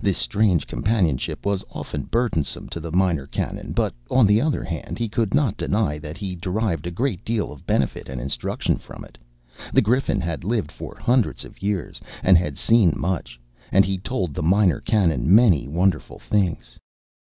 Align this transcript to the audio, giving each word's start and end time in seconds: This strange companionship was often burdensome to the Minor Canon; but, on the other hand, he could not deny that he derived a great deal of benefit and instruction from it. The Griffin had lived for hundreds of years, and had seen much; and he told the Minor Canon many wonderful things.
This 0.00 0.18
strange 0.18 0.68
companionship 0.68 1.44
was 1.44 1.64
often 1.72 2.02
burdensome 2.04 2.68
to 2.68 2.78
the 2.78 2.92
Minor 2.92 3.26
Canon; 3.26 3.72
but, 3.72 3.92
on 4.08 4.24
the 4.24 4.40
other 4.40 4.62
hand, 4.62 5.00
he 5.00 5.08
could 5.08 5.34
not 5.34 5.56
deny 5.56 5.98
that 5.98 6.16
he 6.16 6.36
derived 6.36 6.86
a 6.86 6.92
great 6.92 7.24
deal 7.24 7.50
of 7.50 7.66
benefit 7.66 8.08
and 8.08 8.20
instruction 8.20 8.76
from 8.76 9.04
it. 9.04 9.18
The 9.72 9.82
Griffin 9.82 10.20
had 10.20 10.44
lived 10.44 10.70
for 10.70 10.96
hundreds 10.96 11.44
of 11.44 11.60
years, 11.60 12.00
and 12.22 12.38
had 12.38 12.56
seen 12.56 12.92
much; 12.96 13.40
and 13.72 13.84
he 13.84 13.98
told 13.98 14.32
the 14.32 14.44
Minor 14.44 14.78
Canon 14.80 15.34
many 15.34 15.66
wonderful 15.66 16.20
things. 16.20 16.78